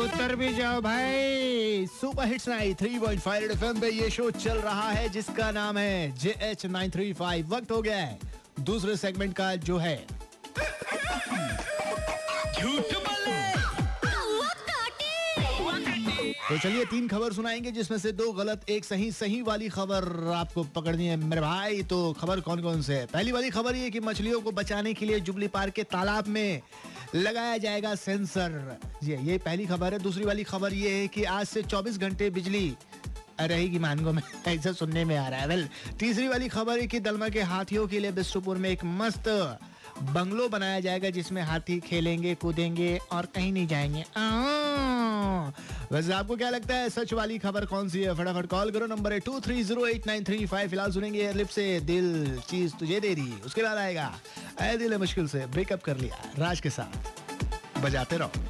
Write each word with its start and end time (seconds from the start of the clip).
उतर 0.00 0.34
भी 0.36 0.52
जाओ 0.54 0.80
भाई। 0.80 1.86
Super 1.90 2.26
hits 2.26 2.48
nine 2.48 2.74
three 2.74 2.98
point 2.98 3.20
five 3.20 3.50
F 3.50 3.64
पे 3.80 3.90
ये 3.90 4.10
शो 4.10 4.30
चल 4.30 4.58
रहा 4.58 4.90
है 4.90 5.08
जिसका 5.08 5.50
नाम 5.50 5.78
है 5.78 6.16
J 6.18 6.34
H 6.42 6.66
nine 6.66 6.90
three 6.90 7.12
five. 7.12 7.54
वक्त 7.54 7.70
हो 7.70 7.82
गया 7.82 7.96
है। 7.96 8.18
दूसरे 8.60 8.96
सेगमेंट 8.96 9.36
का 9.36 9.54
जो 9.56 9.78
है। 9.78 9.96
तो 16.48 16.58
चलिए 16.58 16.84
तीन 16.84 17.06
खबर 17.08 17.32
सुनाएँगे 17.32 17.70
जिसमें 17.70 17.98
से 17.98 18.10
दो 18.12 18.30
गलत 18.32 18.64
एक 18.68 18.84
सही 18.84 19.10
सही 19.12 19.40
वाली 19.42 19.68
खबर 19.68 20.32
आपको 20.34 20.62
पकड़नी 20.64 21.06
है 21.06 21.16
मेरे 21.16 21.40
भाई। 21.40 21.82
तो 21.82 22.12
खबर 22.12 22.40
कौन 22.40 22.62
कौन 22.62 22.82
से 22.82 22.94
है? 22.94 23.06
पहली 23.06 23.32
वाली 23.32 23.50
खबर 23.50 23.76
ये 23.76 23.90
कि 23.90 24.00
मछलियों 24.00 24.40
को 24.40 24.52
बचाने 24.52 24.94
के 24.94 25.06
लिए 25.06 25.20
जुबली 25.20 25.48
पार्क 25.48 25.72
के 25.72 25.82
तालाब 25.82 26.26
में 26.26 26.60
लगाया 27.14 27.58
जाएगा 27.58 27.94
सेंसर। 27.94 28.78
ये 29.04 29.18
ये 29.22 29.38
पहली 29.38 29.66
खबर 29.66 29.92
है। 29.92 29.98
दूसरी 29.98 30.24
वाली 30.24 30.44
खबर 30.44 30.72
ये 30.72 30.90
है 30.90 31.08
कि 31.08 31.24
आज 31.24 31.46
से 31.46 31.62
24 31.62 31.98
घंटे 31.98 32.30
बिजली 32.30 32.76
रहेगी 33.40 33.78
मानगो 33.78 34.12
में। 34.12 34.22
ऐसा 34.48 34.72
सुनने 34.72 35.04
में 35.04 35.16
आ 35.16 35.28
रहा 35.28 35.40
है। 35.40 35.46
वेल 35.46 35.68
तीसरी 36.00 36.28
वाली 36.28 36.48
खबर 36.48 36.80
है 36.80 36.86
कि 36.86 37.00
दलमा 37.00 37.28
के 37.28 37.42
हाथियों 37.42 37.88
के 37.88 38.00
लिए 38.00 38.12
बिस्टुपुर 38.12 38.56
में 38.56 38.70
एक 38.70 38.84
मस्त 38.84 39.58
बंगलो 40.02 40.48
बनाया 40.48 40.80
जाएगा 40.80 41.10
जिसमें 41.10 41.42
हाथी 41.42 41.80
खेलेंगे 41.80 42.34
कूदेंगे 42.34 42.98
और 43.12 43.26
कहीं 43.26 43.52
नहीं 43.52 43.66
जाएँगे। 43.66 44.00
आ, 44.00 44.99
वैसे 45.92 46.12
आपको 46.12 46.36
क्या 46.36 46.50
लगता 46.50 46.74
है, 46.74 46.88
सच 46.90 47.12
वाली 47.12 47.38
खबर 47.38 47.64
कौन 47.64 47.88
सी 47.88 48.02
है? 48.02 48.14
फटाफट 48.14 48.46
कॉल 48.46 48.70
करो 48.70 48.86
नंबर 48.86 49.12
है 49.12 49.20
two 49.20 49.40
three 49.40 49.62
zero 49.64 49.86
eight 49.86 50.06
nine 50.06 50.24
three 50.24 50.46
five 50.46 50.68
फ़िलहाल 50.68 50.92
सुनेंगे 50.92 51.20
एयरलिप 51.20 51.48
से, 51.48 51.80
दिल, 51.80 52.38
चीज़ 52.48 52.74
तुझे 52.74 53.00
दे 53.00 53.14
रही 53.14 53.34
उसके 53.46 53.62
बाद 53.62 53.78
आएगा। 53.78 54.12
ऐ 54.60 54.76
दिल 54.76 54.92
है 54.92 54.98
मुश्किल 54.98 55.28
से, 55.28 55.46
ब्रेकअप 55.46 55.82
कर 55.82 55.96
लिया, 55.96 56.22
राज 56.38 56.60
के 56.60 56.70
साथ। 56.70 57.82
बजाते 57.82 58.16
रहो। 58.16 58.49